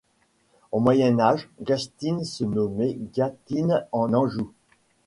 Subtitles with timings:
[0.71, 4.51] Au Moyen Âge, Gastines se nommait Gatines-en-Anjou.